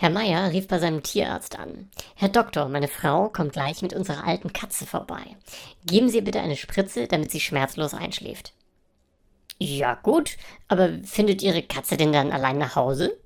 [0.00, 1.90] Herr Meier rief bei seinem Tierarzt an.
[2.14, 5.20] Herr Doktor, meine Frau kommt gleich mit unserer alten Katze vorbei.
[5.84, 8.54] Geben Sie ihr bitte eine Spritze, damit sie schmerzlos einschläft.
[9.58, 10.38] Ja gut,
[10.68, 13.19] aber findet Ihre Katze denn dann allein nach Hause?